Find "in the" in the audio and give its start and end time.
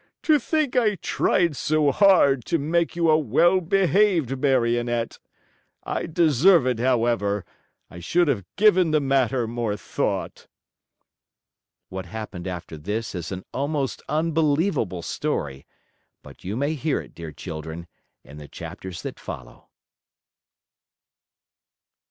18.23-18.47